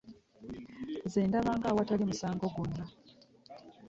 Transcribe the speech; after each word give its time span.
Nze 1.05 1.19
ndaba 1.29 1.51
ng'awatali 1.57 2.03
musango 2.09 2.45
gwonna. 2.53 2.83